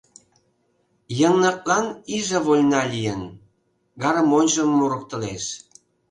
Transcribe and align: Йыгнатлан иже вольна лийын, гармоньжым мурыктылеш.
Йыгнатлан 1.19 1.87
иже 2.15 2.39
вольна 2.45 2.81
лийын, 2.91 3.21
гармоньжым 4.01 4.69
мурыктылеш. 4.77 5.45